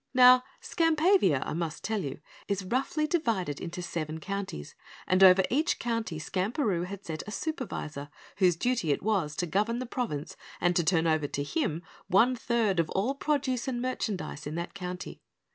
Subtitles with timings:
[0.15, 4.73] Now Skampavia, I must tell you, is roughly divided into seven counties,
[5.05, 9.77] and over each county Skamperoo had set a Supervisor whose duty it was to govern
[9.77, 14.47] the province and to turn over to him one third of all produce and merchandise
[14.47, 15.21] in that county.